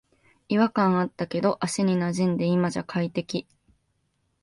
[0.49, 3.47] 違和感あったけど足になじんで今じゃ快適